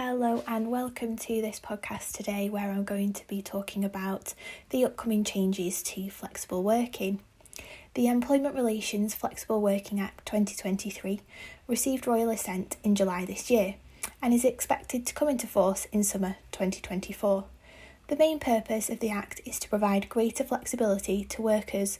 [0.00, 4.32] Hello, and welcome to this podcast today where I'm going to be talking about
[4.70, 7.18] the upcoming changes to flexible working.
[7.94, 11.20] The Employment Relations Flexible Working Act 2023
[11.66, 13.74] received royal assent in July this year
[14.22, 17.44] and is expected to come into force in summer 2024.
[18.06, 21.98] The main purpose of the Act is to provide greater flexibility to workers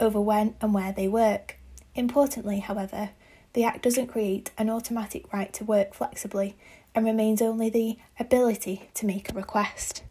[0.00, 1.58] over when and where they work.
[1.94, 3.10] Importantly, however,
[3.52, 6.56] the Act doesn't create an automatic right to work flexibly
[6.94, 10.02] and remains only the ability to make a request.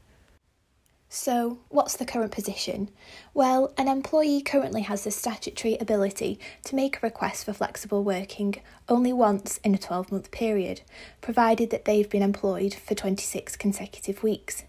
[1.12, 2.90] So, what's the current position?
[3.34, 8.56] Well, an employee currently has the statutory ability to make a request for flexible working
[8.88, 10.82] only once in a 12 month period,
[11.20, 14.66] provided that they've been employed for 26 consecutive weeks.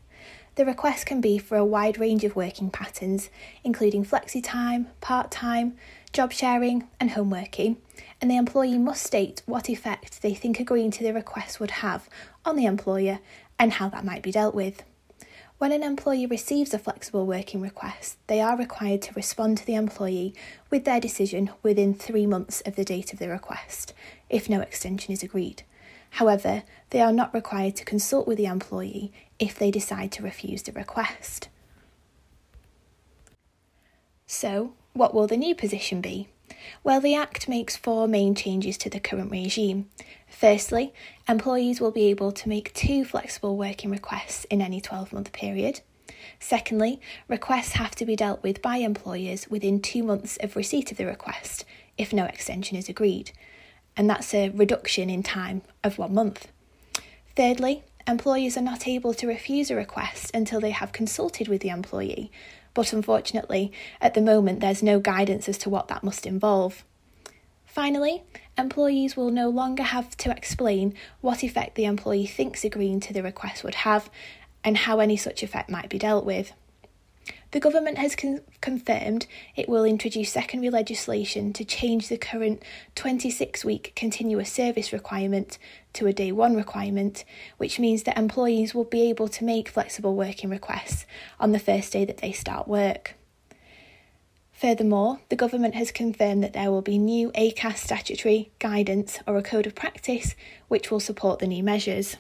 [0.56, 3.30] The request can be for a wide range of working patterns,
[3.62, 5.76] including flexi time, part time,
[6.12, 7.76] job sharing, and home working,
[8.20, 12.08] and the employee must state what effect they think agreeing to the request would have
[12.44, 13.20] on the employer
[13.58, 14.82] and how that might be dealt with.
[15.58, 19.74] When an employee receives a flexible working request, they are required to respond to the
[19.74, 20.34] employee
[20.70, 23.92] with their decision within three months of the date of the request,
[24.28, 25.62] if no extension is agreed.
[26.10, 30.62] However, they are not required to consult with the employee if they decide to refuse
[30.62, 31.48] the request.
[34.26, 36.28] So, what will the new position be?
[36.82, 39.88] Well, the Act makes four main changes to the current regime.
[40.28, 40.92] Firstly,
[41.28, 45.80] employees will be able to make two flexible working requests in any 12 month period.
[46.38, 50.96] Secondly, requests have to be dealt with by employers within two months of receipt of
[50.96, 51.64] the request
[51.96, 53.32] if no extension is agreed,
[54.00, 56.48] and that's a reduction in time of one month.
[57.36, 61.68] Thirdly, employers are not able to refuse a request until they have consulted with the
[61.68, 62.32] employee,
[62.72, 66.82] but unfortunately, at the moment, there's no guidance as to what that must involve.
[67.66, 68.22] Finally,
[68.56, 73.22] employees will no longer have to explain what effect the employee thinks agreeing to the
[73.22, 74.08] request would have
[74.64, 76.54] and how any such effect might be dealt with.
[77.52, 82.62] The government has con- confirmed it will introduce secondary legislation to change the current
[82.94, 85.58] 26 week continuous service requirement
[85.94, 87.24] to a day one requirement,
[87.56, 91.06] which means that employees will be able to make flexible working requests
[91.40, 93.14] on the first day that they start work.
[94.52, 99.42] Furthermore, the government has confirmed that there will be new ACAS statutory guidance or a
[99.42, 100.36] code of practice
[100.68, 102.16] which will support the new measures.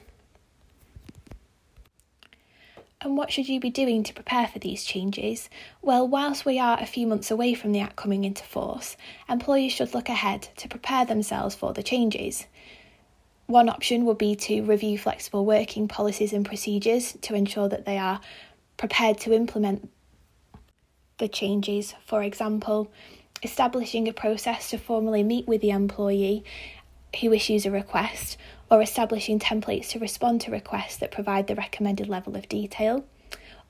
[3.02, 5.48] And what should you be doing to prepare for these changes?
[5.80, 8.96] Well, whilst we are a few months away from the Act coming into force,
[9.26, 12.46] employers should look ahead to prepare themselves for the changes.
[13.46, 17.96] One option would be to review flexible working policies and procedures to ensure that they
[17.96, 18.20] are
[18.76, 19.90] prepared to implement
[21.16, 21.94] the changes.
[22.04, 22.92] For example,
[23.42, 26.44] establishing a process to formally meet with the employee
[27.20, 28.36] who issues a request
[28.70, 33.04] or establishing templates to respond to requests that provide the recommended level of detail.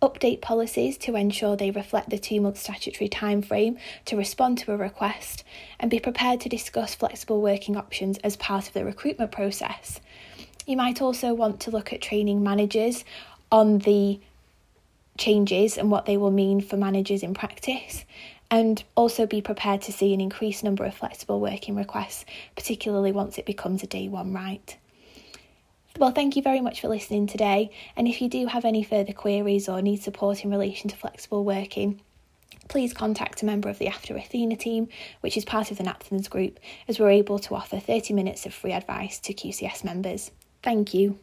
[0.02, 4.76] Update policies to ensure they reflect the two month statutory timeframe to respond to a
[4.76, 5.44] request,
[5.78, 10.00] and be prepared to discuss flexible working options as part of the recruitment process.
[10.66, 13.04] You might also want to look at training managers
[13.52, 14.20] on the
[15.20, 18.04] changes and what they will mean for managers in practice,
[18.50, 22.24] and also be prepared to see an increased number of flexible working requests,
[22.56, 24.76] particularly once it becomes a day one right.
[25.98, 27.70] Well, thank you very much for listening today.
[27.96, 31.44] And if you do have any further queries or need support in relation to flexible
[31.44, 32.00] working,
[32.68, 34.88] please contact a member of the After Athena team,
[35.20, 36.58] which is part of the Napthens group,
[36.88, 40.30] as we're able to offer 30 minutes of free advice to QCS members.
[40.62, 41.18] Thank you.